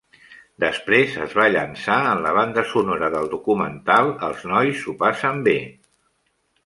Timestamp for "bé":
5.51-5.55